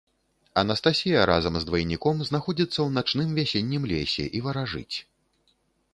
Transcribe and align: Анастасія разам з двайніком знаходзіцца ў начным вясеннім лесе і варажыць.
Анастасія 0.61 1.25
разам 1.31 1.53
з 1.59 1.67
двайніком 1.69 2.23
знаходзіцца 2.29 2.73
ў 2.73 2.89
начным 2.97 3.27
вясеннім 3.41 3.83
лесе 3.95 4.25
і 4.41 4.45
варажыць. 4.47 4.95